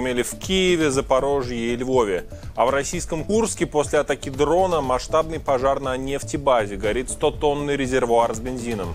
[0.00, 2.24] имели в Киеве, Запорожье и Львове.
[2.56, 6.76] А в российском Курске после атаки дрона масштабный пожар на нефтебазе.
[6.76, 8.94] Горит 100-тонный резервуар с бензином.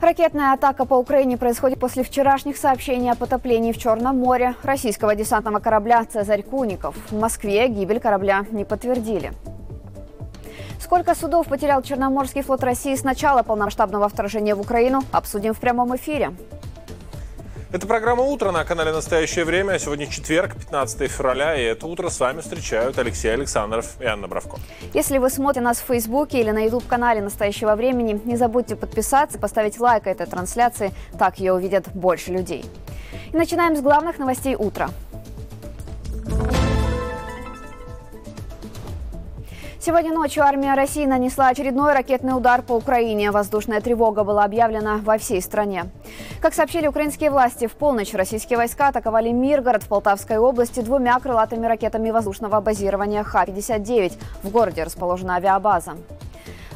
[0.00, 5.58] Ракетная атака по Украине происходит после вчерашних сообщений о потоплении в Черном море российского десантного
[5.58, 6.94] корабля «Цезарь Куников».
[7.10, 9.32] В Москве гибель корабля не подтвердили.
[10.80, 15.96] Сколько судов потерял Черноморский флот России с начала полномасштабного вторжения в Украину, обсудим в прямом
[15.96, 16.32] эфире.
[17.70, 19.78] Это программа «Утро» на канале «Настоящее время».
[19.78, 24.56] Сегодня четверг, 15 февраля, и это утро с вами встречают Алексей Александров и Анна Бравко.
[24.94, 29.78] Если вы смотрите нас в Фейсбуке или на YouTube-канале «Настоящего времени», не забудьте подписаться, поставить
[29.78, 32.64] лайк этой трансляции, так ее увидят больше людей.
[33.34, 34.88] И начинаем с главных новостей утра.
[39.80, 43.30] Сегодня ночью армия России нанесла очередной ракетный удар по Украине.
[43.30, 45.84] Воздушная тревога была объявлена во всей стране.
[46.40, 51.64] Как сообщили украинские власти, в полночь российские войска атаковали Миргород в Полтавской области двумя крылатыми
[51.64, 54.20] ракетами воздушного базирования Х-59.
[54.42, 55.92] В городе расположена авиабаза.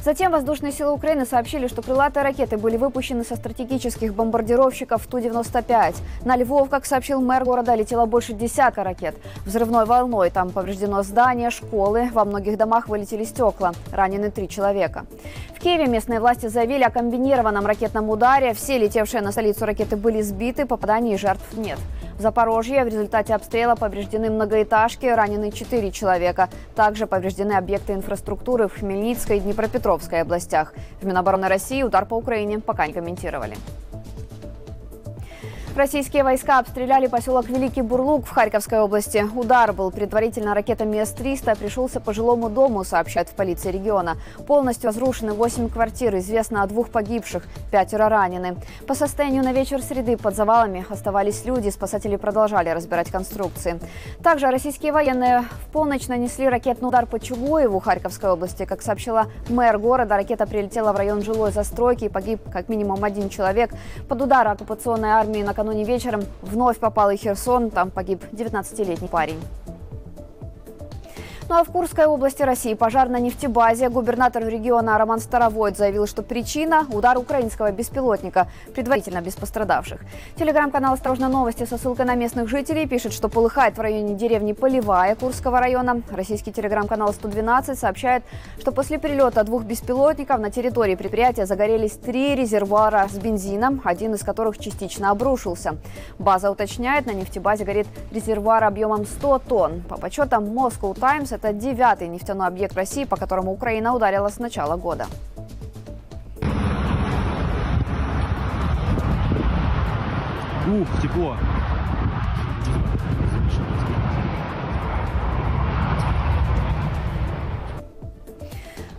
[0.05, 5.95] Затем воздушные силы Украины сообщили, что крылатые ракеты были выпущены со стратегических бомбардировщиков Ту-95.
[6.25, 9.15] На Львов, как сообщил мэр города, летело больше десятка ракет.
[9.47, 13.75] Взрывной волной там повреждено здание, школы, во многих домах вылетели стекла.
[13.93, 15.07] Ранены три человека.
[15.55, 18.55] В Киеве местные власти заявили о комбинированном ракетном ударе.
[18.55, 21.79] Все летевшие на столицу ракеты были сбиты, попаданий и жертв нет.
[22.23, 26.49] Запорожье в результате обстрела повреждены многоэтажки, ранены 4 человека.
[26.77, 30.73] Также повреждены объекты инфраструктуры в Хмельницкой и Днепропетровской областях.
[31.01, 33.57] В Минобороны России удар по Украине пока не комментировали.
[35.75, 39.25] Российские войска обстреляли поселок Великий Бурлук в Харьковской области.
[39.35, 44.19] Удар был предварительно ракетами С-300, пришелся по жилому дому, сообщают в полиции региона.
[44.47, 48.57] Полностью разрушены 8 квартир, известно о двух погибших, пятеро ранены.
[48.87, 53.81] По состоянию на вечер среды под завалами оставались люди, спасатели продолжали разбирать конструкции.
[54.23, 58.67] Также российские военные в полночь нанесли ракетный удар по Чугуеву Харьковской области.
[58.67, 63.31] Как сообщила мэр города, ракета прилетела в район жилой застройки и погиб как минимум один
[63.31, 63.71] человек.
[64.07, 67.71] Под удар оккупационной армии на накануне вечером вновь попал и Херсон.
[67.71, 69.41] Там погиб 19-летний парень.
[71.53, 73.91] Ну а в Курской области России пожар на нефтебазе.
[73.91, 80.01] Губернатор региона Роман Старовойт заявил, что причина– удар украинского беспилотника, предварительно без пострадавших.
[80.37, 85.15] Телеграм-канал «Осторожно новости» со ссылкой на местных жителей пишет, что полыхает в районе деревни Полевая
[85.15, 86.01] Курского района.
[86.11, 88.23] Российский телеграм-канал «112» сообщает,
[88.59, 94.23] что после прилета двух беспилотников на территории предприятия загорелись три резервуара с бензином, один из
[94.23, 95.77] которых частично обрушился.
[96.19, 99.83] База уточняет, на нефтебазе горит резервуар объемом 100 тонн.
[99.83, 104.77] По подсчетам Moscow Times, это девятый нефтяной объект России, по которому Украина ударила с начала
[104.77, 105.07] года.
[110.69, 111.37] Ух, тепло.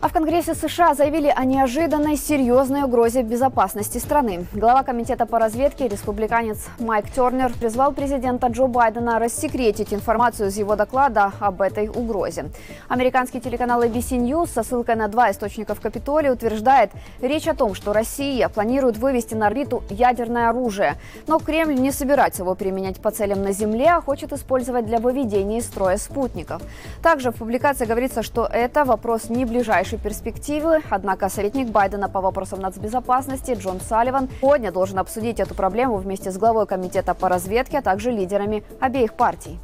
[0.04, 4.46] А в Конгрессе США заявили о неожиданной серьезной угрозе безопасности страны.
[4.52, 10.76] Глава комитета по разведке, республиканец Майк Тернер, призвал президента Джо Байдена рассекретить информацию из его
[10.76, 12.48] доклада об этой угрозе.
[12.90, 16.92] Американский телеканал ABC News со ссылкой на два источника в Капитолии утверждает,
[17.22, 20.96] речь о том, что Россия планирует вывести на орбиту ядерное оружие.
[21.28, 25.60] Но Кремль не собирается его применять по целям на Земле, а хочет использовать для выведения
[25.60, 26.62] из строя спутников.
[27.02, 30.82] Также в публикации говорится, что это вопрос не ближайший ближайшей перспективы.
[30.90, 36.38] Однако советник Байдена по вопросам нацбезопасности Джон Салливан сегодня должен обсудить эту проблему вместе с
[36.38, 39.60] главой комитета по разведке, а также лидерами обеих партий.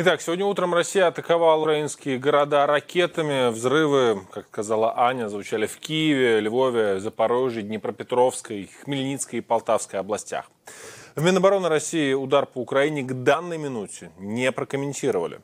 [0.00, 3.50] Итак, сегодня утром Россия атаковала украинские города ракетами.
[3.50, 10.44] Взрывы, как сказала Аня, звучали в Киеве, Львове, Запорожье, Днепропетровской, Хмельницкой и Полтавской областях.
[11.18, 15.40] В Минобороны России удар по Украине к данной минуте не прокомментировали.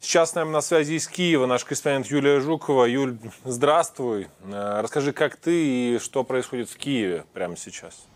[0.00, 2.86] Сейчас с на связи из Киева наш корреспондент Юлия Жукова.
[2.86, 4.26] Юль, здравствуй.
[4.46, 8.08] Э, расскажи, как ты и что происходит в Киеве прямо сейчас.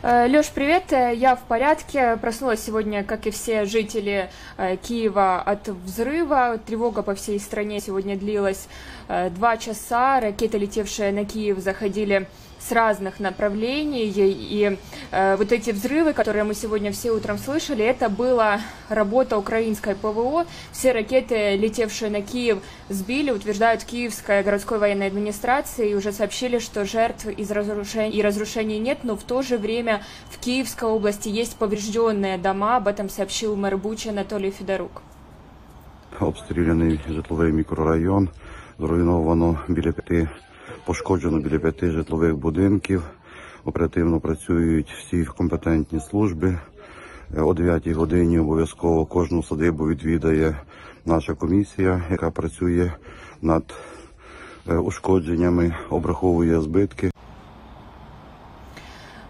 [0.00, 2.16] Леш, привет, э, я в порядке.
[2.18, 6.60] Проснулась сегодня, как и все жители э, Киева, от взрыва.
[6.64, 8.68] Тревога по всей стране сегодня длилась
[9.08, 10.20] два часа.
[10.20, 12.28] Ракеты, летевшие на Киев, заходили
[12.67, 14.11] с разных направлений.
[14.15, 14.77] И
[15.11, 20.45] э, вот эти взрывы, которые мы сегодня все утром слышали, это была работа украинской ПВО.
[20.71, 22.59] Все ракеты, летевшие на Киев,
[22.89, 28.79] сбили, утверждают Киевская городской военной администрации, и уже сообщили, что жертв из разрушений и разрушений
[28.79, 32.77] нет, но в то же время в Киевской области есть поврежденные дома.
[32.77, 35.01] Об этом сообщил мэр Бучи Анатолий Федорук.
[36.19, 38.29] Обстріляний житловий мікрорайон,
[38.79, 40.27] зруйновано біля п'яти
[40.88, 43.02] пошкоджено біля п'яти житлових будинків.
[43.64, 46.58] Оперативно працюють всі компетентні служби.
[47.36, 50.60] Е, О 9 годині обов'язково кожну садибу відвідає
[51.06, 52.92] наша комісія, яка працює
[53.42, 53.74] над
[54.68, 57.10] е, ушкодженнями, обраховує збитки.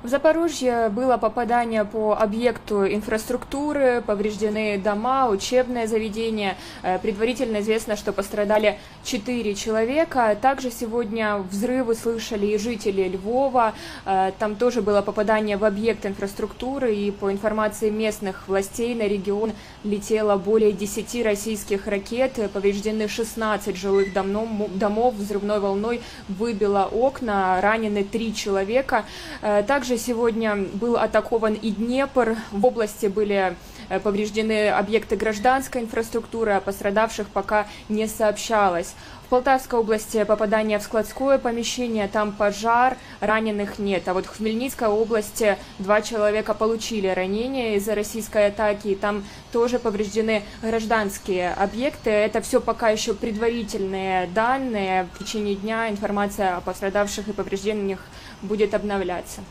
[0.08, 6.56] В Запорожье было попадание по объекту инфраструктуры, повреждены дома, учебное заведение.
[6.82, 10.34] Э, Предварительно известно, что пострадали 4 человека.
[10.40, 13.74] Также сегодня взрывы слышали и жители Львова.
[14.06, 16.94] Э, Там тоже было попадание в объект инфраструктуры.
[16.94, 19.52] И по информации местных властей на регион
[19.84, 22.50] летело более 10 российских ракет.
[22.54, 29.04] Повреждены 16 жилых домов, взрывной волной выбило окна, ранены 3 человека.
[29.42, 29.62] Э,
[29.98, 32.36] Сегодня был атакован и Днепр.
[32.52, 33.56] В области были
[33.88, 38.94] э, повреждены объекты гражданской инфраструктуры, о пострадавших пока не сообщалось.
[39.26, 44.08] В Полтавской области попадание в складское помещение, там пожар, раненых нет.
[44.08, 49.78] А вот в Хмельницкой области два человека получили ранения из-за российской атаки, и там тоже
[49.78, 52.10] повреждены гражданские объекты.
[52.10, 55.08] Это все пока еще предварительные данные.
[55.14, 58.00] В течение дня информация о пострадавших и повреждениях
[58.40, 59.42] будет обновляться.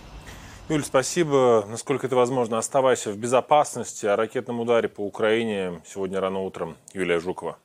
[0.69, 1.65] Юль, спасибо.
[1.69, 4.05] Насколько это возможно, оставайся в безопасности.
[4.05, 7.57] О ракетном ударе по Украине сегодня рано утром Юлия Жукова.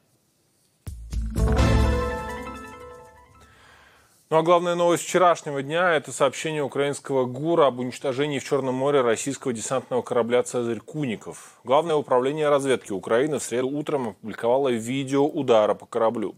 [4.30, 9.00] Ну а главная новость вчерашнего дня– это сообщение украинского ГУРа об уничтожении в Черном море
[9.00, 11.58] российского десантного корабля «Цезарь Куников».
[11.64, 16.36] Главное управление разведки Украины в среду утром опубликовало видео удара по кораблю.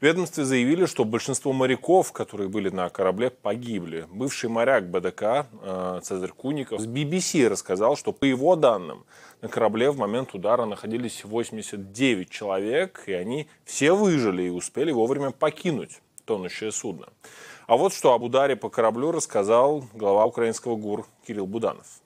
[0.00, 4.06] В ведомстве заявили, что большинство моряков, которые были на корабле, погибли.
[4.10, 9.04] Бывший моряк БДК э, Цезарь Куников с BBC рассказал, что по его данным
[9.40, 15.30] на корабле в момент удара находились 89 человек, и они все выжили и успели вовремя
[15.30, 17.06] покинуть тонущее судно.
[17.66, 22.00] А вот что об ударе по кораблю рассказал глава украинского ГУР Кирилл Буданов.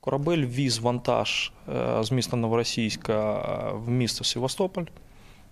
[0.00, 4.84] Корабель віз вантаж е, з міста Новоросійська е, в місто Севастополь.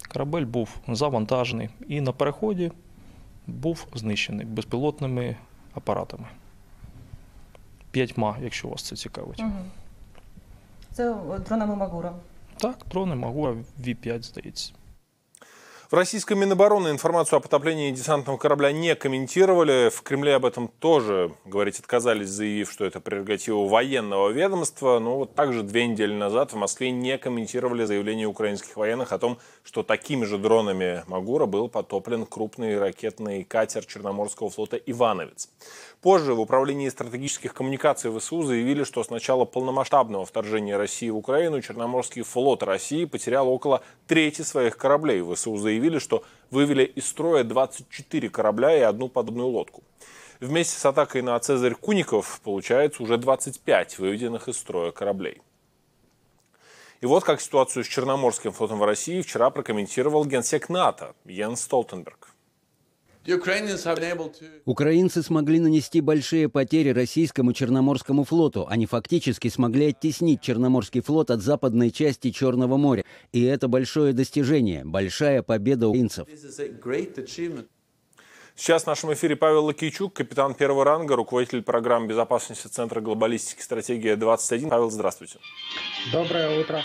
[0.08, 2.72] Корабель був завантажений і на переході
[3.48, 5.36] був знищений безпілотними
[5.74, 6.26] апаратами.
[7.92, 9.44] П'ятьма, якщо вас це цікавить.
[10.92, 11.16] Це
[11.48, 12.14] дронами Магура.
[12.58, 14.74] Так, дрони Магура V5, здається.
[15.92, 19.90] В российском Минобороны информацию о потоплении десантного корабля не комментировали.
[19.90, 25.00] В Кремле об этом тоже говорить отказались, заявив, что это прерогатива военного ведомства.
[25.00, 29.38] Но вот также две недели назад в Москве не комментировали заявление украинских военных о том,
[29.66, 35.50] что такими же дронами Магура был потоплен крупный ракетный катер Черноморского флота «Ивановец».
[36.02, 41.62] Позже в Управлении стратегических коммуникаций ВСУ заявили, что с начала полномасштабного вторжения России в Украину
[41.62, 45.22] Черноморский флот России потерял около трети своих кораблей.
[45.22, 49.84] ВСУ заявили, что вывели из строя 24 корабля и одну подобную лодку.
[50.40, 55.40] Вместе с атакой на Цезарь Куников получается уже 25 выведенных из строя кораблей.
[57.02, 62.31] И вот как ситуацию с Черноморским флотом в России вчера прокомментировал генсек НАТО Йенс Столтенберг.
[64.66, 68.66] Украинцы смогли нанести большие потери российскому Черноморскому флоту.
[68.68, 73.04] Они фактически смогли оттеснить Черноморский флот от западной части Черного моря.
[73.32, 76.28] И это большое достижение, большая победа украинцев.
[78.56, 84.16] Сейчас в нашем эфире Павел Лакийчук, капитан первого ранга, руководитель программ безопасности Центра глобалистики «Стратегия
[84.16, 84.70] 21».
[84.70, 85.38] Павел, здравствуйте.
[86.12, 86.84] Доброе утро.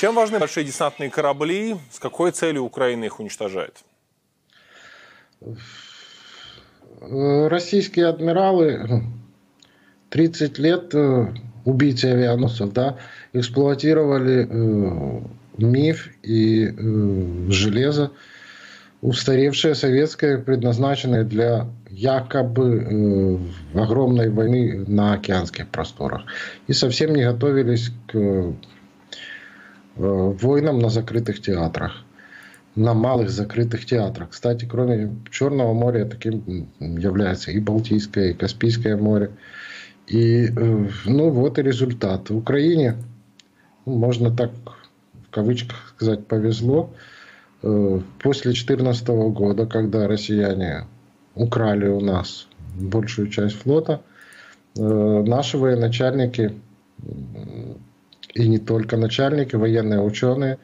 [0.00, 1.76] Чем важны большие десантные корабли?
[1.90, 3.84] С какой целью Украина их уничтожает?
[7.00, 9.02] Российские адмиралы
[10.10, 11.26] 30 лет э,
[11.64, 12.98] убийцы авианосцев, да,
[13.32, 15.20] эксплуатировали э,
[15.58, 18.12] миф и э, железо,
[19.00, 23.40] устаревшее советское, предназначенное для якобы
[23.74, 26.22] огромной войны на океанских просторах.
[26.68, 28.54] И совсем не готовились к
[29.96, 32.04] войнам на закрытых театрах
[32.74, 34.30] на малых закрытых театрах.
[34.30, 39.30] Кстати, кроме Черного моря, таким является и Балтийское, и Каспийское море.
[40.06, 40.48] И,
[41.04, 42.30] ну, вот и результат.
[42.30, 42.96] В Украине,
[43.86, 44.50] ну, можно так
[45.26, 46.92] в кавычках сказать, повезло.
[47.60, 50.86] После 2014 года, когда россияне
[51.34, 54.02] украли у нас большую часть флота,
[54.74, 56.52] наши военачальники,
[58.34, 60.58] и не только начальники, военные ученые,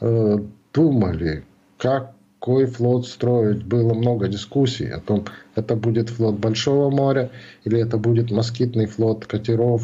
[0.00, 1.44] думали,
[1.80, 3.64] какой флот строить.
[3.64, 7.30] Было много дискуссий о том, это будет флот Большого моря
[7.64, 9.82] или это будет москитный флот катеров,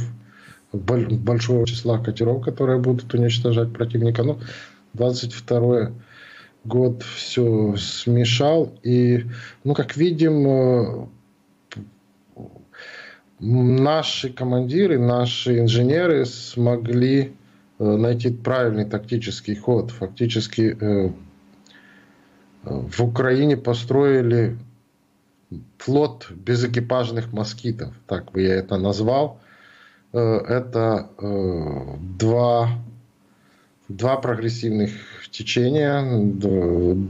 [0.73, 4.23] большого числа катеров, которые будут уничтожать противника.
[4.23, 4.38] Ну,
[4.93, 5.93] 22
[6.65, 8.73] год все смешал.
[8.83, 9.25] И,
[9.65, 11.09] ну, как видим,
[13.38, 17.33] наши командиры, наши инженеры смогли
[17.79, 19.91] найти правильный тактический ход.
[19.91, 20.76] Фактически
[22.66, 24.58] в Украине построили
[25.78, 29.38] флот безэкипажных москитов, так бы я это назвал.
[30.12, 32.70] Э, это э, два,
[33.88, 34.90] два прогрессивных
[35.30, 36.02] течения,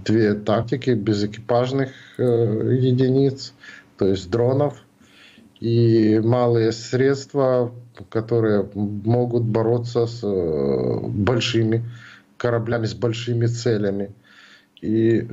[0.04, 3.54] две тактики безэкипажных э, единиц,
[3.96, 4.82] то есть дронов,
[5.58, 7.72] и малые средства,
[8.10, 11.82] которые могут бороться с большими
[12.36, 14.10] кораблями, с большими целями.
[14.80, 15.26] И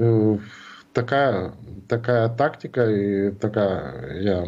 [0.94, 1.54] такая,
[1.88, 4.46] такая тактика и такая, я,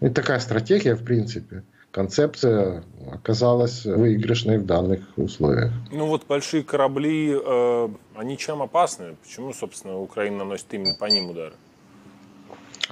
[0.00, 5.72] и такая стратегия, в принципе, концепция оказалась выигрышной в данных условиях.
[5.90, 9.16] Ну вот большие корабли, э, они чем опасны?
[9.22, 11.54] Почему, собственно, Украина наносит именно по ним удары?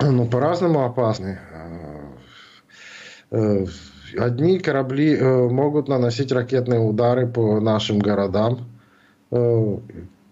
[0.01, 1.39] Ну, по-разному опасны.
[1.53, 2.07] Э,
[3.31, 3.67] э,
[4.19, 8.61] одни корабли э, могут наносить ракетные удары по нашим городам,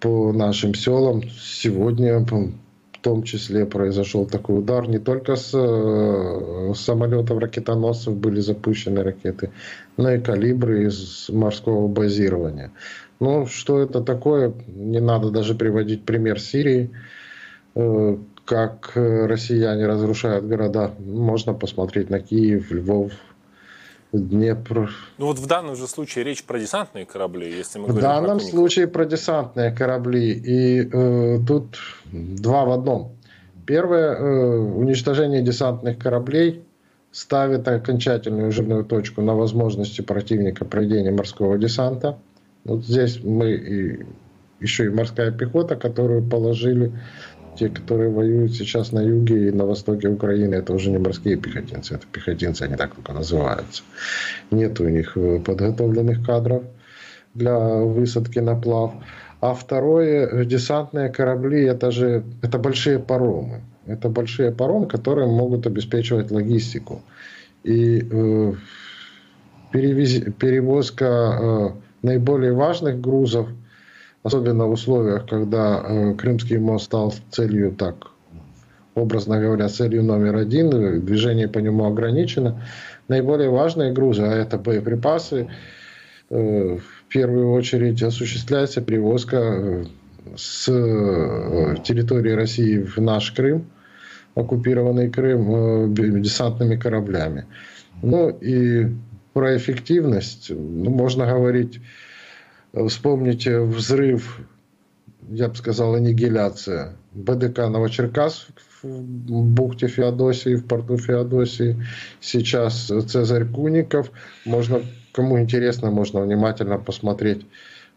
[0.04, 1.22] по нашим селам.
[1.40, 2.52] Сегодня в
[3.00, 4.86] том числе произошел такой удар.
[4.86, 9.50] Не только с, э, самолетов ракетоносцев были запущены ракеты,
[9.96, 12.70] но и калибры из морского базирования.
[13.18, 14.52] Ну, что это такое?
[14.66, 16.90] Не надо даже приводить пример Сирии,
[17.74, 20.90] э, как россияне разрушают города.
[20.98, 23.12] Можно посмотреть на Киев, Львов,
[24.18, 24.90] Днепр.
[25.18, 28.44] Ну вот в данном же случае речь про десантные корабли, если мы В данном про
[28.44, 30.32] случае про десантные корабли.
[30.32, 31.78] И э, тут
[32.12, 33.12] два в одном.
[33.66, 36.64] Первое, э, уничтожение десантных кораблей
[37.10, 42.18] ставит окончательную жирную точку на возможности противника проведения морского десанта.
[42.64, 44.06] Вот здесь мы и
[44.60, 46.92] еще и морская пехота, которую положили
[47.56, 51.94] те, которые воюют сейчас на юге и на востоке Украины, это уже не морские пехотинцы,
[51.94, 53.82] это пехотинцы, они так только называются.
[54.50, 56.62] Нет у них э, подготовленных кадров
[57.34, 58.92] для высадки на плав.
[59.40, 63.60] А второе, десантные корабли, это же это большие паромы.
[63.86, 67.02] Это большие паромы, которые могут обеспечивать логистику.
[67.62, 68.54] И э,
[69.72, 71.70] перевез, перевозка э,
[72.02, 73.48] наиболее важных грузов–
[74.24, 78.10] особенно в условиях, когда э, Крымский мост стал целью так,
[78.94, 82.62] образно говоря, целью номер один, движение по нему ограничено.
[83.06, 85.48] Наиболее важные грузы, а это боеприпасы,
[86.30, 89.84] э, в первую очередь осуществляется перевозка э,
[90.36, 93.66] с э, территории России в наш Крым,
[94.34, 97.44] оккупированный Крым, э, десантными кораблями.
[98.02, 98.88] Ну и
[99.34, 101.80] про эффективность ну, можно говорить
[102.88, 104.40] Вспомните взрыв,
[105.28, 108.48] я бы сказал, аннигиляция БДК Новочеркасск
[108.82, 111.82] в бухте Феодосии, в порту Феодосии.
[112.20, 114.10] Сейчас Цезарь Куников.
[114.44, 117.46] Можно, кому интересно, можно внимательно посмотреть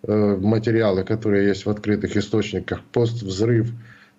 [0.04, 2.82] э, материалы, которые есть в открытых источниках.
[2.92, 3.72] Пост-взрыв,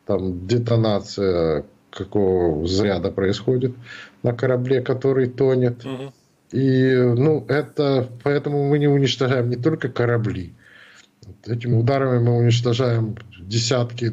[0.07, 3.75] там детонация какого заряда происходит
[4.23, 5.85] на корабле, который тонет.
[5.87, 6.13] Угу.
[6.51, 10.55] И, ну, это, поэтому мы не уничтожаем не только корабли.
[11.47, 14.13] Этими ударами мы уничтожаем десятки,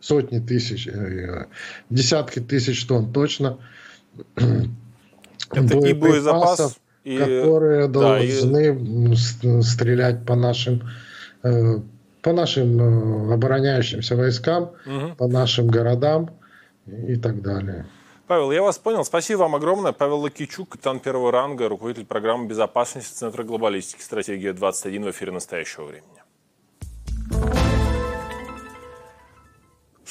[0.00, 1.46] сотни тысяч, э,
[1.90, 3.58] десятки тысяч тонн точно.
[5.52, 9.62] Это и боезапас, и, которые да, должны и...
[9.62, 10.82] стрелять по нашим
[11.42, 11.80] э,
[12.22, 15.14] по нашим э, обороняющимся войскам, угу.
[15.16, 16.30] по нашим городам
[16.86, 17.86] и так далее.
[18.30, 19.04] Павел, я вас понял.
[19.04, 19.90] Спасибо вам огромное.
[19.90, 25.86] Павел Лакичук, капитан первого ранга, руководитель программы безопасности Центра глобалистики «Стратегия 21» в эфире настоящего
[25.86, 26.19] времени.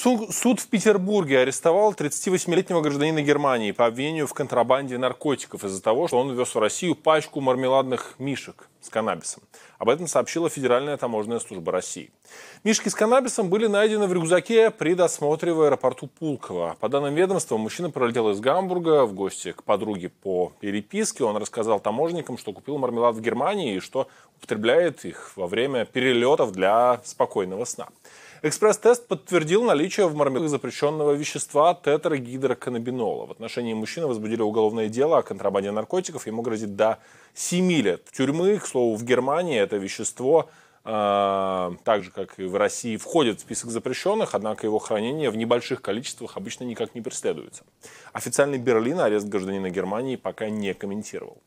[0.02, 6.20] Суд в Петербурге арестовал 38-летнего гражданина Германии по обвинению в контрабанде наркотиков из-за того, что
[6.20, 9.44] он вез в Россию пачку мармеладных мишек с каннабисом.
[9.78, 12.12] Об этом сообщила Федеральная таможенная служба России.
[12.64, 16.78] Мишки с каннабисом были найдены в рюкзаке при досмотре в аэропорту Пулково.
[16.80, 21.26] По данным ведомства, мужчина пролетел из Гамбурга в гости к подруге по переписке.
[21.26, 26.54] Он рассказал таможенникам, что купил мармелад в Германии и что употребляет их во время перелетов
[26.54, 27.90] для спокойного сна.
[28.42, 33.26] Экспресс-тест подтвердил наличие в мармеладах запрещенного вещества тетрагидроканнабинола.
[33.26, 36.26] В отношении мужчины возбудили уголовное дело о контрабанде наркотиков.
[36.26, 37.00] Ему грозит до
[37.34, 38.58] 7 лет тюрьмы.
[38.58, 40.50] К слову, в Германии это вещество
[40.86, 45.36] э, так же, как и в России, входит в список запрещенных, однако его хранение в
[45.36, 47.64] небольших количествах обычно никак не преследуется.
[48.14, 51.42] Официальный Берлин арест гражданина Германии пока не комментировал.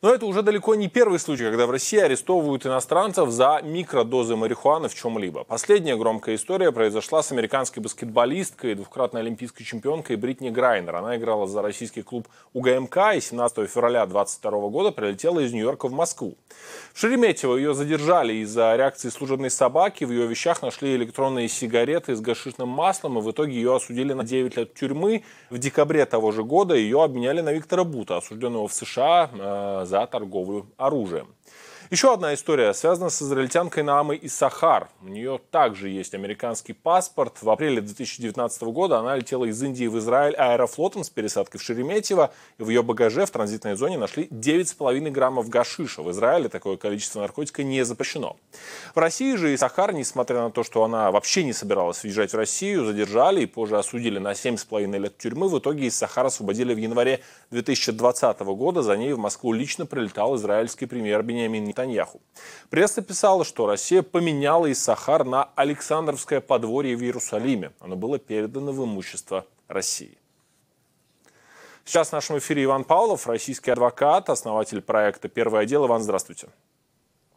[0.00, 4.88] Но это уже далеко не первый случай, когда в России арестовывают иностранцев за микродозы марихуаны
[4.88, 5.42] в чем-либо.
[5.42, 10.94] Последняя громкая история произошла с американской баскетболисткой, двукратной олимпийской чемпионкой Бритни Грайнер.
[10.94, 15.92] Она играла за российский клуб УГМК и 17 февраля 2022 года прилетела из Нью-Йорка в
[15.92, 16.36] Москву.
[16.92, 20.04] В Шереметьево ее задержали из-за реакции служебной собаки.
[20.04, 24.24] В ее вещах нашли электронные сигареты с гашишным маслом, и в итоге ее осудили на
[24.24, 25.22] 9 лет тюрьмы.
[25.50, 30.06] В декабре того же года ее обменяли на Виктора Бута, осужденного в США э, за
[30.06, 31.28] торговлю оружием.
[31.90, 34.90] Еще одна история связана с израильтянкой Наамой Исахар.
[35.00, 37.40] У нее также есть американский паспорт.
[37.40, 42.30] В апреле 2019 года она летела из Индии в Израиль аэрофлотом с пересадкой в Шереметьево.
[42.58, 46.02] И в ее багаже в транзитной зоне нашли 9,5 граммов гашиша.
[46.02, 48.36] В Израиле такое количество наркотика не запрещено.
[48.94, 52.84] В России же Исахар, несмотря на то, что она вообще не собиралась въезжать в Россию,
[52.84, 55.48] задержали и позже осудили на 7,5 лет тюрьмы.
[55.48, 58.82] В итоге Исахар освободили в январе 2020 года.
[58.82, 62.20] За ней в Москву лично прилетал израильский премьер Бениамин Нетаньяху.
[62.70, 67.72] Пресса писала, что Россия поменяла Иссахар на Александровское подворье в Иерусалиме.
[67.80, 70.18] Оно было передано в имущество России.
[71.84, 75.86] Сейчас в нашем эфире Иван Павлов, российский адвокат, основатель проекта «Первое дело».
[75.86, 76.48] Иван, здравствуйте.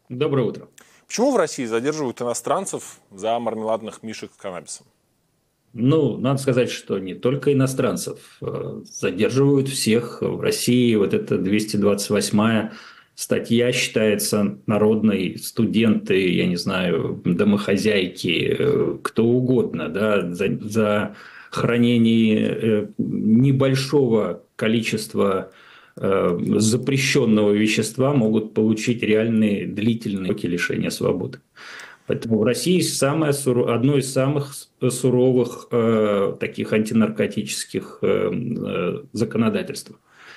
[0.09, 0.67] Доброе утро.
[1.07, 4.87] Почему в России задерживают иностранцев за мармеладных мишек с каннабисом?
[5.73, 8.37] Ну, надо сказать, что не только иностранцев.
[8.41, 10.21] Э, задерживают всех.
[10.21, 12.73] В России вот эта 228-я
[13.15, 21.15] статья считается народной, студенты, я не знаю, домохозяйки, э, кто угодно, да, за, за
[21.49, 25.51] хранение э, небольшого количества
[25.97, 31.39] э, запрещенного вещества могут получить реальные длительные лишения свободы.
[32.07, 34.53] Поэтому в России самое, одно из самых
[34.89, 39.91] суровых э, таких антинаркотических э, э, законодательств.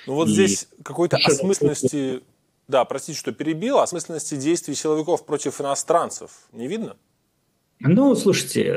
[0.07, 2.21] Ну вот И здесь какой-то осмысленности
[2.69, 3.79] да, простите, что перебил.
[3.79, 6.97] Осмысленности действий силовиков против иностранцев не видно?
[7.81, 8.69] Ну, слушайте,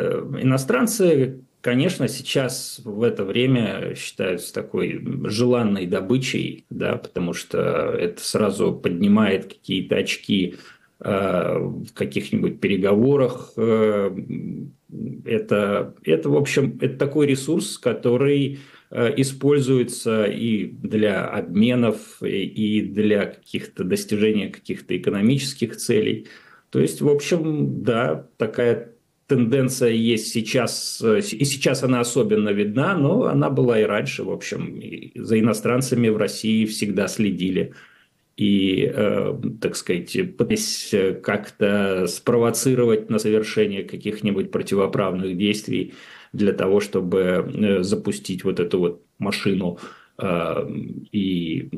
[0.41, 7.59] иностранцы, конечно, сейчас в это время считаются такой желанной добычей, да, потому что
[7.93, 10.55] это сразу поднимает какие-то очки
[10.99, 13.53] э, в каких-нибудь переговорах.
[13.55, 14.13] Э,
[15.25, 23.25] это, это, в общем, это такой ресурс, который Э, используется и для обменов, и для
[23.25, 26.27] каких-то достижения каких-то экономических целей.
[26.69, 28.93] То есть, в общем, да, такая
[29.27, 34.31] тенденция есть сейчас, э, и сейчас она особенно видна, но она была и раньше, в
[34.31, 34.81] общем,
[35.15, 37.73] за иностранцами в России всегда следили
[38.37, 45.93] и, э, так сказать, пытаясь как-то спровоцировать на совершение каких-нибудь противоправных действий,
[46.37, 49.79] для того, чтобы э, запустить вот эту вот машину
[50.17, 50.69] э,
[51.11, 51.69] и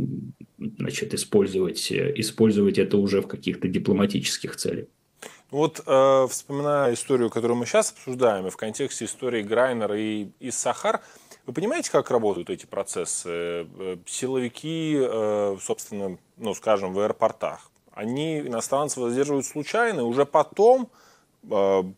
[0.77, 4.85] значит, использовать, использовать это уже в каких-то дипломатических целях.
[5.51, 10.51] Вот э, вспоминая историю, которую мы сейчас обсуждаем, и в контексте истории Грайнера и, и
[10.51, 11.01] Сахар,
[11.47, 13.29] вы понимаете, как работают эти процессы?
[13.29, 20.89] Э, силовики, э, собственно, ну, скажем, в аэропортах, они иностранцев задерживают случайно, и уже потом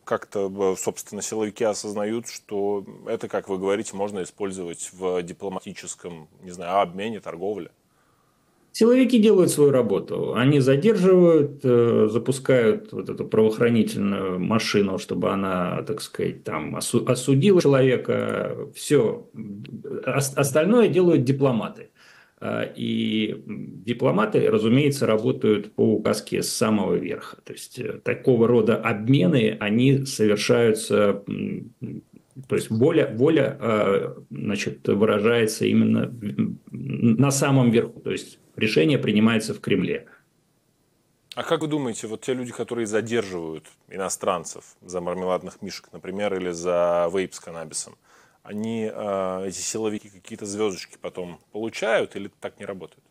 [0.04, 6.80] как-то, собственно, силовики осознают, что это, как вы говорите, можно использовать в дипломатическом, не знаю,
[6.80, 7.70] обмене, торговле?
[8.74, 10.34] Силовики делают свою работу.
[10.34, 18.56] Они задерживают, э, запускают вот эту правоохранительную машину, чтобы она, так сказать, там осудила человека.
[18.74, 19.26] Все.
[20.06, 21.90] Остальное делают дипломаты.
[22.44, 27.36] А, и дипломаты, разумеется, работают по указке с самого верха.
[27.44, 31.22] То есть э, такого рода обмены, они совершаются,
[32.48, 36.12] то есть воля, воля а, значит, выражается именно
[36.72, 38.00] на самом верху.
[38.00, 40.08] То есть решение принимается в Кремле.
[41.36, 46.50] А как вы думаете, вот те люди, которые задерживают иностранцев за мармеладных мишек, например, или
[46.50, 47.94] за вейп с каннабисом,
[48.42, 53.02] они, э, эти силовики, какие-то звездочки потом получают или так не работает?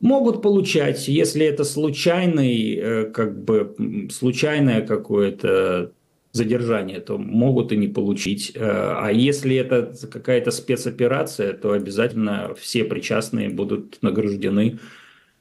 [0.00, 5.92] Могут получать, если это случайный, э, как бы случайное какое-то
[6.32, 8.52] задержание, то могут и не получить.
[8.54, 14.78] Э, а если это какая-то спецоперация, то обязательно все причастные будут награждены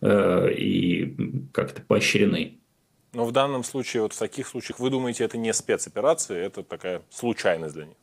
[0.02, 1.16] и
[1.54, 2.60] как-то поощрены.
[3.14, 7.02] Но в данном случае, вот в таких случаях, вы думаете, это не спецоперация, это такая
[7.10, 7.96] случайность для них?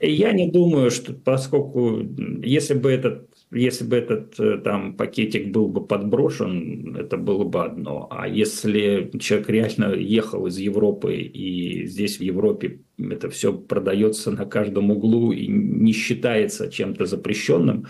[0.00, 2.00] Я не думаю, что поскольку
[2.42, 7.64] если бы этот, если бы этот э, там пакетик был бы подброшен, это было бы
[7.64, 8.06] одно.
[8.10, 14.46] А если человек реально ехал из Европы и здесь в Европе это все продается на
[14.46, 17.86] каждом углу и не считается чем-то запрещенным,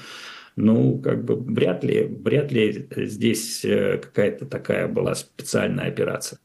[0.57, 6.41] Ну, как бы вряд ли, вряд ли здесь э, какая-то такая была специальная операция.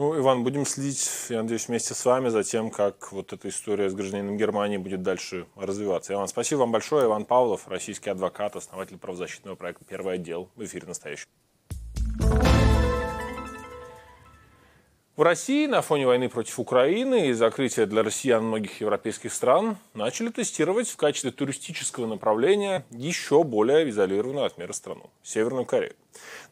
[0.00, 3.90] Ну, Иван, будем следить, я надеюсь, вместе с вами за тем, как вот эта история
[3.90, 6.14] с гражданином Германии будет дальше развиваться.
[6.14, 7.04] Иван, спасибо вам большое.
[7.04, 11.26] Иван Павлов, российский адвокат, основатель правозащитного проекта «Первый отдел» в эфире «Настоящий».
[15.20, 20.30] В России на фоне войны против Украины и закрытия для россиян многих европейских стран начали
[20.30, 25.94] тестировать в качестве туристического направления еще более изолированную от мира страну– Северную Корею.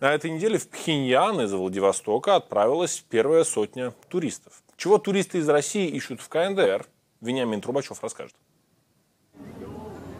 [0.01, 4.63] На этой неделе в Пхеньян из Владивостока отправилась первая сотня туристов.
[4.77, 6.85] Чего туристы из России ищут в КНДР?
[7.23, 8.35] Вениамин Трубачев расскажет.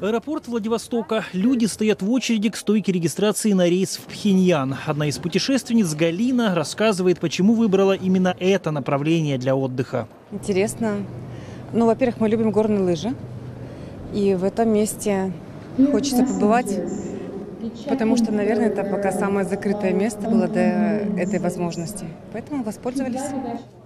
[0.01, 1.25] Аэропорт Владивостока.
[1.33, 4.77] Люди стоят в очереди к стойке регистрации на рейс в Пхеньян.
[4.87, 10.07] Одна из путешественниц, Галина, рассказывает, почему выбрала именно это направление для отдыха.
[10.31, 10.99] Интересно.
[11.73, 13.13] Ну, во-первых, мы любим горные лыжи.
[14.15, 15.33] И в этом месте
[15.91, 16.73] хочется побывать
[17.89, 22.07] потому что, наверное, это пока самое закрытое место было до этой возможности.
[22.33, 23.21] Поэтому воспользовались.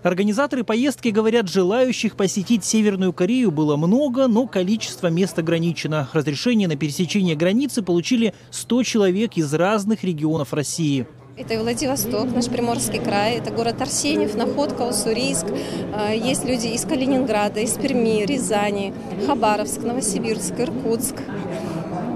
[0.02, 6.08] Организаторы поездки говорят, желающих посетить Северную Корею было много, но количество мест ограничено.
[6.12, 11.06] Разрешение на пересечение границы получили 100 человек из разных регионов России.
[11.34, 15.46] Это Владивосток, наш Приморский край, это город Арсеньев, Находка, Уссурийск.
[15.94, 18.92] А, есть люди из Калининграда, из Перми, Рязани,
[19.26, 21.14] Хабаровск, Новосибирск, Иркутск.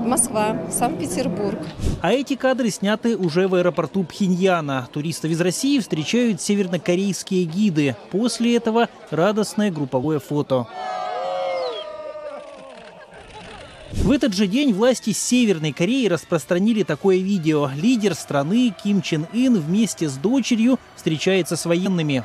[0.07, 1.59] Москва, Санкт-Петербург.
[2.01, 4.89] А эти кадры сняты уже в аэропорту Пхеньяна.
[4.93, 7.97] Туристов из России встречают севернокорейские гиды.
[8.11, 10.67] После этого радостное групповое фото.
[13.93, 17.71] В этот же день власти Северной Кореи распространили такое видео.
[17.75, 22.23] Лидер страны Ким Чен Ын вместе с дочерью встречается с военными.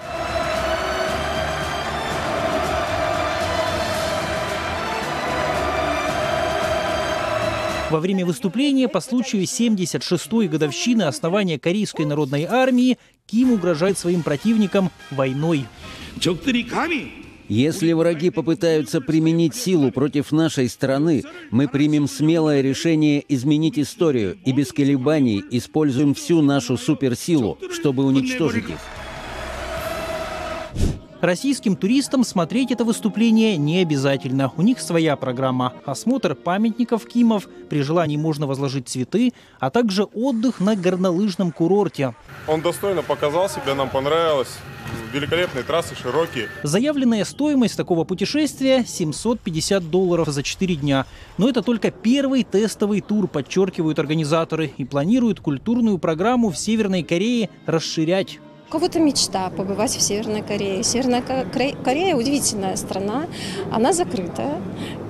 [7.91, 14.89] Во время выступления по случаю 76-й годовщины основания Корейской народной армии Ким угрожает своим противникам
[15.11, 15.65] войной.
[17.49, 24.53] Если враги попытаются применить силу против нашей страны, мы примем смелое решение изменить историю и
[24.53, 28.79] без колебаний используем всю нашу суперсилу, чтобы уничтожить их.
[31.21, 34.51] Российским туристам смотреть это выступление не обязательно.
[34.57, 35.73] У них своя программа.
[35.85, 42.15] Осмотр памятников Кимов, при желании можно возложить цветы, а также отдых на горнолыжном курорте.
[42.47, 44.49] Он достойно показал себя, нам понравилось.
[45.13, 46.49] Великолепные трассы, широкие.
[46.63, 51.05] Заявленная стоимость такого путешествия 750 долларов за 4 дня.
[51.37, 57.51] Но это только первый тестовый тур, подчеркивают организаторы, и планируют культурную программу в Северной Корее
[57.67, 58.39] расширять.
[58.71, 60.81] Кого-то мечта побывать в Северной Корее.
[60.81, 63.25] Северная Корея удивительная страна,
[63.69, 64.61] она закрытая,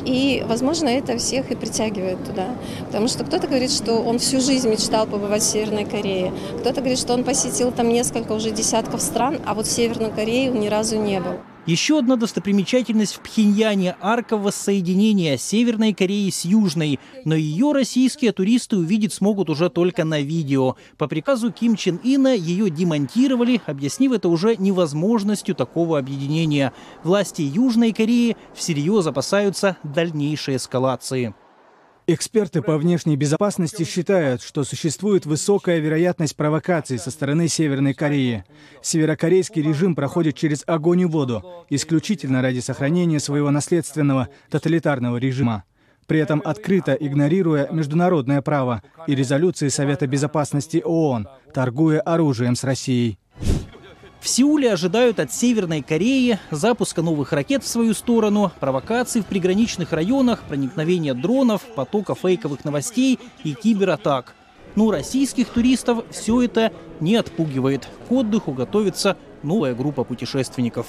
[0.04, 2.56] и, возможно, это всех и притягивает туда.
[2.88, 6.98] Потому что кто-то говорит, что он всю жизнь мечтал побывать в Северной Корее, кто-то говорит,
[6.98, 10.68] что он посетил там несколько уже десятков стран, а вот в Северной Корее он ни
[10.68, 11.34] разу не был.
[11.68, 17.00] Еще одна достопримечательность в Пхеньяне– арка воссоединения Северной Кореи с Южной.
[17.24, 20.76] Но ее российские туристы увидеть смогут уже только на видео.
[20.98, 26.74] По приказу Ким Чен Ина ее демонтировали, объяснив это уже невозможностью такого объединения.
[27.04, 31.36] Власти Южной Кореи всерьез опасаются дальнейшей эскалации.
[32.08, 38.44] Эксперты по внешней безопасности считают, что существует высокая вероятность провокаций со стороны Северной Кореи.
[38.82, 45.64] Северокорейский режим проходит через огонь и воду, исключительно ради сохранения своего наследственного тоталитарного режима
[46.12, 53.18] при этом открыто игнорируя международное право и резолюции Совета Безопасности ООН, торгуя оружием с Россией.
[54.22, 59.92] В Сеуле ожидают от Северной Кореи запуска новых ракет в свою сторону, провокаций в приграничных
[59.94, 64.36] районах, проникновения дронов, потока фейковых новостей и кибератак.
[64.76, 67.88] Но российских туристов все это не отпугивает.
[68.08, 70.86] К отдыху готовится новая группа путешественников.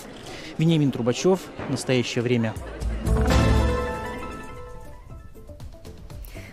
[0.59, 1.40] Вениамин Трубачев.
[1.71, 2.53] Настоящее время.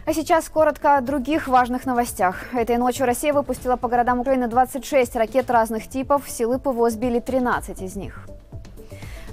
[0.09, 2.51] А сейчас коротко о других важных новостях.
[2.55, 6.27] Этой ночью Россия выпустила по городам Украины 26 ракет разных типов.
[6.27, 8.27] Силы ПВО сбили 13 из них.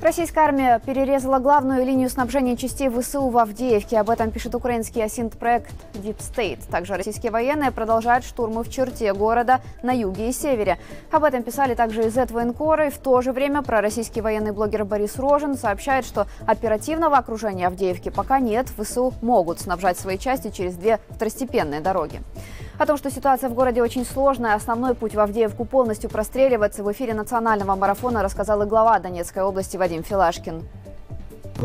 [0.06, 3.98] Российская армия перерезала главную линию снабжения частей ВСУ в Авдеевке.
[3.98, 6.60] Об этом пишет украинский осинт-проект Deep State.
[6.70, 10.78] Также российские военные продолжают штурмы в черте города на юге и севере.
[11.10, 12.86] Об этом писали также из военкора.
[12.86, 18.10] И в то же время пророссийский военный блогер Борис Рожин сообщает, что оперативного окружения Авдеевки
[18.10, 18.68] пока нет.
[18.78, 22.22] ВСУ могут снабжать свои части через две второстепенные дороги.
[22.78, 26.92] О том, что ситуация в городе очень сложная, основной путь в Авдеевку полностью простреливается, в
[26.92, 30.62] эфире национального марафона рассказал и глава Донецкой области Вадим Филашкин.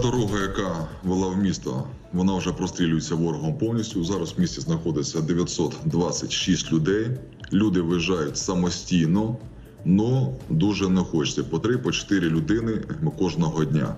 [0.01, 4.03] Дорога, яка вела в місто, вона вже прострілюється ворогом повністю.
[4.03, 7.07] Зараз в місті знаходиться 926 людей.
[7.53, 9.37] Люди виїжджають самостійно,
[9.85, 11.43] але дуже не хочеться.
[11.43, 12.71] По 3-4 людини
[13.17, 13.95] кожного дня.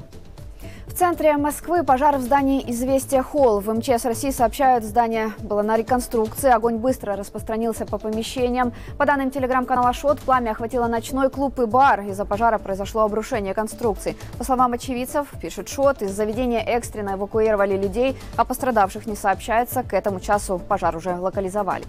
[0.93, 3.61] В центре Москвы пожар в здании «Известия Холл».
[3.61, 6.51] В МЧС России сообщают, здание было на реконструкции.
[6.51, 8.73] Огонь быстро распространился по помещениям.
[8.99, 12.01] По данным телеграм-канала «Шот», пламя охватило ночной клуб и бар.
[12.01, 14.15] Из-за пожара произошло обрушение конструкций.
[14.37, 19.81] По словам очевидцев, пишет «Шот», из заведения экстренно эвакуировали людей, а пострадавших не сообщается.
[19.81, 21.85] К этому часу пожар уже локализовали.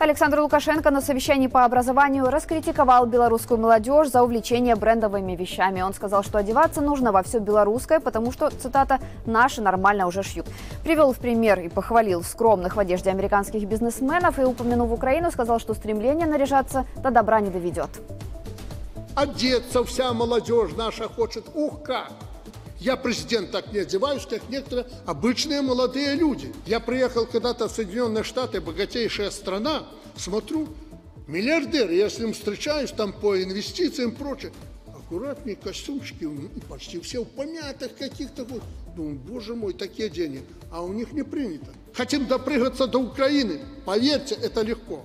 [0.00, 5.82] Александр Лукашенко на совещании по образованию раскритиковал белорусскую молодежь за увлечение брендовыми вещами.
[5.82, 10.46] Он сказал, что одеваться нужно во все белорусское, потому что, цитата, «наши нормально уже шьют».
[10.84, 15.74] Привел в пример и похвалил скромных в одежде американских бизнесменов и, упомянув Украину, сказал, что
[15.74, 17.90] стремление наряжаться до добра не доведет.
[19.14, 22.10] Одеться вся молодежь наша хочет, ух как!
[22.80, 26.50] Я президент так не одеваюсь, как некоторые обычные молодые люди.
[26.64, 30.66] Я приехал когда-то в Соединенные Штаты, богатейшая страна, смотрю,
[31.26, 34.52] миллиардер, я с ним встречаюсь там по инвестициям и прочее.
[34.86, 36.26] Аккуратные костюмчики,
[36.70, 38.44] почти все в помятых каких-то.
[38.44, 38.62] Вот.
[38.96, 40.42] Думаю, боже мой, такие деньги.
[40.72, 41.74] А у них не принято.
[41.92, 43.60] Хотим допрыгаться до Украины.
[43.84, 45.04] Поверьте, это легко.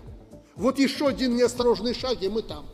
[0.56, 2.66] Вот еще один неосторожный шаг, и мы там.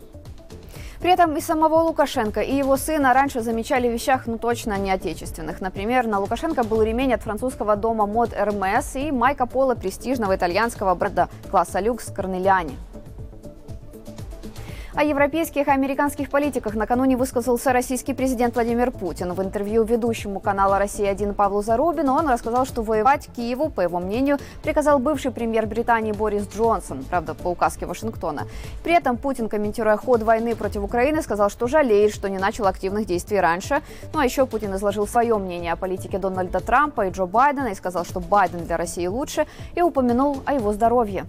[1.02, 4.92] При этом и самого Лукашенко, и его сына раньше замечали в вещах, ну точно не
[4.92, 5.60] отечественных.
[5.60, 10.94] Например, на Лукашенко был ремень от французского дома мод Hermes и майка пола престижного итальянского
[10.94, 12.78] бренда класса люкс Корнеляни.
[14.94, 19.32] О европейских и американских политиках накануне высказался российский президент Владимир Путин.
[19.32, 24.38] В интервью ведущему канала «Россия-1» Павлу Зарубину он рассказал, что воевать Киеву, по его мнению,
[24.62, 28.48] приказал бывший премьер Британии Борис Джонсон, правда, по указке Вашингтона.
[28.84, 33.06] При этом Путин, комментируя ход войны против Украины, сказал, что жалеет, что не начал активных
[33.06, 33.82] действий раньше.
[34.12, 37.76] Ну а еще Путин изложил свое мнение о политике Дональда Трампа и Джо Байдена и
[37.76, 41.28] сказал, что Байден для России лучше, и упомянул о его здоровье.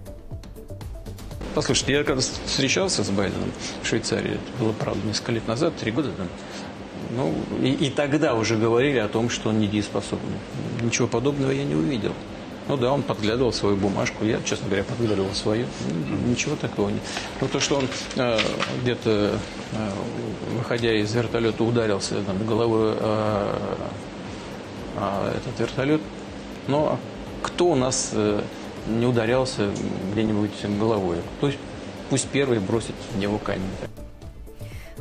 [1.55, 3.51] Послушайте, я когда встречался с Байденом
[3.83, 6.27] в Швейцарии, это было, правда, несколько лет назад, три года там,
[7.15, 10.37] ну, и, и тогда уже говорили о том, что он недееспособный.
[10.81, 12.13] Ничего подобного я не увидел.
[12.67, 15.67] Ну да, он подглядывал свою бумажку, я, честно говоря, подглядывал свою.
[16.27, 17.01] Ничего такого нет.
[17.41, 18.39] Но то, что он э,
[18.81, 19.37] где-то,
[19.73, 19.89] э,
[20.57, 23.55] выходя из вертолета, ударился там, головой э,
[24.95, 26.01] э, этот вертолет,
[26.67, 26.97] но
[27.43, 28.11] кто у нас...
[28.13, 28.41] Э,
[28.87, 29.69] не ударялся
[30.11, 31.17] где-нибудь головой.
[31.39, 31.59] То есть
[32.09, 33.61] пусть первый бросит в него камень.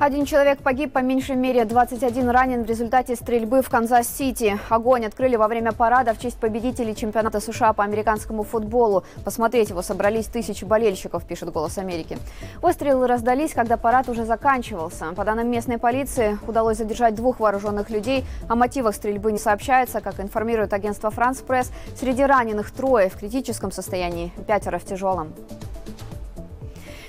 [0.03, 4.59] Один человек погиб, по меньшей мере 21 ранен в результате стрельбы в Канзас-Сити.
[4.69, 9.05] Огонь открыли во время парада в честь победителей чемпионата США по американскому футболу.
[9.25, 12.19] Посмотреть его собрались тысячи болельщиков, пишет «Голос Америки».
[12.63, 15.13] Выстрелы раздались, когда парад уже заканчивался.
[15.15, 18.25] По данным местной полиции, удалось задержать двух вооруженных людей.
[18.49, 20.01] О мотивах стрельбы не сообщается.
[20.01, 25.33] Как информирует агентство «Франс Пресс», среди раненых трое в критическом состоянии, пятеро в тяжелом.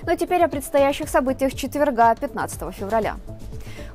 [0.05, 3.15] Ну а теперь о предстоящих событиях четверга, 15 февраля.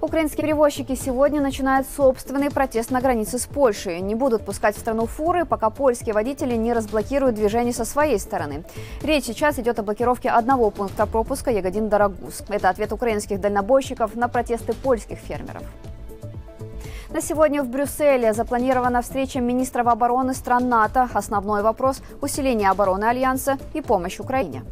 [0.00, 4.00] Украинские перевозчики сегодня начинают собственный протест на границе с Польшей.
[4.00, 8.64] Не будут пускать в страну фуры, пока польские водители не разблокируют движение со своей стороны.
[9.02, 12.44] Речь сейчас идет о блокировке одного пункта пропуска Ягодин-Дорогуз.
[12.48, 15.62] Это ответ украинских дальнобойщиков на протесты польских фермеров.
[17.10, 21.08] На сегодня в Брюсселе запланирована встреча министров обороны стран НАТО.
[21.12, 24.62] Основной вопрос– усиление обороны Альянса и помощь Украине.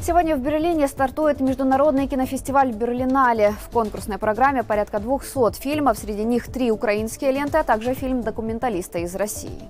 [0.00, 3.54] Сегодня в Берлине стартует международный кинофестиваль «Берлинале».
[3.60, 8.98] В конкурсной программе порядка 200 фильмов, среди них три украинские ленты, а также фильм документалиста
[9.00, 9.68] из России.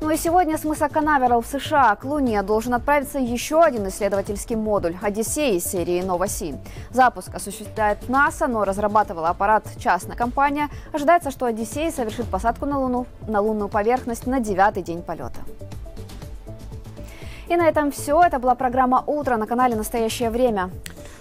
[0.00, 4.56] Ну и сегодня с мыса Канаверал в США к Луне должен отправиться еще один исследовательский
[4.56, 6.56] модуль «Одиссей» из серии «Новоси».
[6.90, 10.70] Запуск осуществляет НАСА, но разрабатывала аппарат частная компания.
[10.92, 15.38] Ожидается, что «Одиссей» совершит посадку на Луну, на лунную поверхность на девятый день полета.
[17.52, 18.22] И на этом все.
[18.22, 20.70] Это была программа «Утро» на канале «Настоящее время».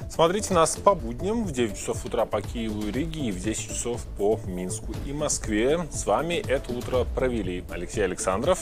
[0.10, 3.68] Смотрите нас по будням в 9 часов утра по Киеву и Риге и в 10
[3.68, 5.86] часов по Минску и Москве.
[5.92, 8.60] С вами это утро провели Алексей Александров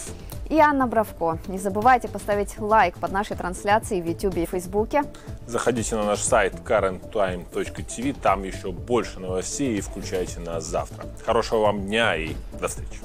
[0.50, 1.38] и Анна Бравко.
[1.46, 5.04] Не забывайте поставить лайк под нашей трансляцией в YouTube и Фейсбуке.
[5.46, 11.06] Заходите на наш сайт currenttime.tv, там еще больше новостей и включайте нас завтра.
[11.24, 13.02] Хорошего вам дня и до встречи.